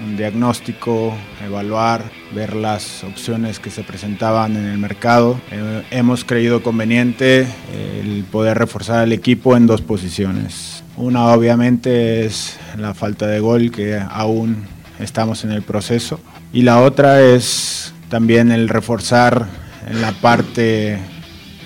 [0.00, 1.14] un diagnóstico,
[1.44, 2.02] evaluar,
[2.34, 5.40] ver las opciones que se presentaban en el mercado.
[5.50, 10.82] Eh, hemos creído conveniente eh, el poder reforzar el equipo en dos posiciones.
[10.96, 14.64] Una obviamente es la falta de gol que aún
[14.98, 16.20] estamos en el proceso
[16.52, 19.46] y la otra es también el reforzar
[19.88, 20.98] en la parte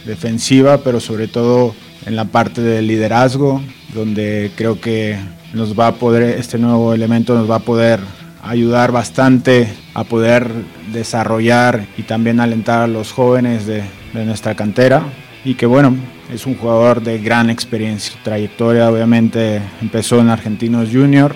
[0.05, 1.75] defensiva, pero sobre todo
[2.07, 3.63] en la parte del liderazgo,
[3.95, 5.19] donde creo que
[5.53, 8.01] nos va a poder, este nuevo elemento nos va a poder
[8.43, 10.51] ayudar bastante a poder
[10.93, 15.03] desarrollar y también alentar a los jóvenes de, de, nuestra cantera
[15.45, 15.97] y que bueno,
[16.33, 18.15] es un jugador de gran experiencia.
[18.23, 21.35] Trayectoria obviamente empezó en Argentinos Junior,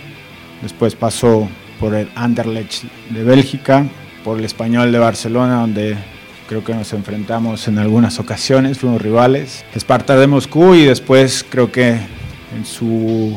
[0.63, 1.49] después pasó
[1.81, 3.87] por el Anderlecht de Bélgica,
[4.25, 5.97] por el Español de Barcelona donde
[6.49, 11.73] creo que nos enfrentamos en algunas ocasiones, fuimos rivales, Esparta de Moscú y después creo
[11.73, 13.37] que en su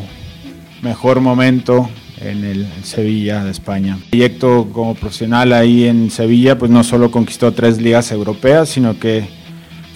[0.81, 1.89] mejor momento
[2.22, 3.97] en el en Sevilla de España.
[4.03, 9.00] El proyecto como profesional ahí en Sevilla, pues no solo conquistó tres ligas europeas, sino
[9.00, 9.28] que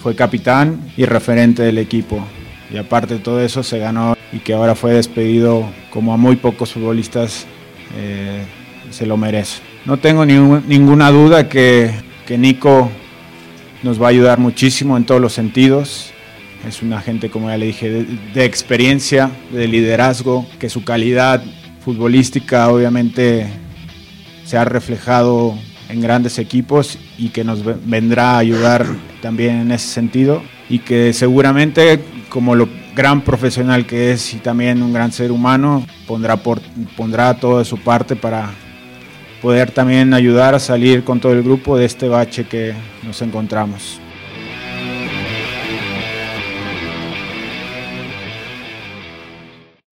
[0.02, 2.24] fue capitán y referente del equipo.
[2.72, 6.36] Y aparte de todo eso se ganó y que ahora fue despedido como a muy
[6.36, 7.46] pocos futbolistas
[7.96, 8.44] eh,
[8.90, 9.60] se lo merece.
[9.84, 11.90] No tengo ni, ninguna duda que,
[12.26, 12.90] que Nico
[13.82, 16.12] nos va a ayudar muchísimo en todos los sentidos.
[16.66, 21.42] Es una gente, como ya le dije, de, de experiencia, de liderazgo, que su calidad
[21.84, 23.48] futbolística obviamente
[24.44, 25.54] se ha reflejado
[25.88, 28.86] en grandes equipos y que nos vendrá a ayudar
[29.20, 34.82] también en ese sentido y que seguramente como lo gran profesional que es y también
[34.82, 36.60] un gran ser humano pondrá, por,
[36.96, 38.50] pondrá todo de su parte para
[39.40, 44.00] poder también ayudar a salir con todo el grupo de este bache que nos encontramos.